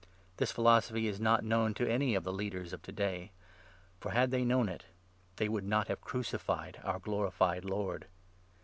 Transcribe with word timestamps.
This 0.37 0.51
philo 0.51 0.77
8 0.77 0.83
sophy 0.85 1.07
is 1.07 1.19
not 1.19 1.43
known 1.43 1.75
to 1.75 1.87
any 1.87 2.15
of 2.15 2.23
the 2.23 2.33
leaders 2.33 2.73
of 2.73 2.81
to 2.81 2.91
day; 2.91 3.31
for, 3.99 4.13
had 4.13 4.31
they 4.31 4.43
known 4.43 4.67
it, 4.67 4.85
they 5.35 5.47
would 5.47 5.63
not 5.63 5.89
have 5.89 6.01
crucified 6.01 6.79
our 6.83 6.97
glorified 6.97 7.63
Lord. 7.63 8.07